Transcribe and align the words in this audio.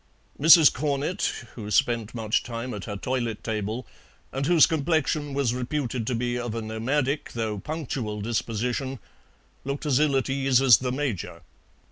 Mrs. 0.39 0.73
Cornett, 0.73 1.25
who 1.53 1.69
spent 1.69 2.15
much 2.15 2.41
time 2.41 2.73
at 2.73 2.85
her 2.85 2.97
toilet 2.97 3.43
table, 3.43 3.85
and 4.31 4.47
whose 4.47 4.65
complexion 4.65 5.35
was 5.35 5.53
reputed 5.53 6.07
to 6.07 6.15
be 6.15 6.39
of 6.39 6.55
a 6.55 6.61
nomadic 6.63 7.33
though 7.33 7.59
punctual 7.59 8.19
disposition, 8.19 8.97
looked 9.63 9.85
as 9.85 9.99
ill 9.99 10.17
at 10.17 10.27
ease 10.27 10.59
as 10.59 10.79
the 10.79 10.91
Major. 10.91 11.43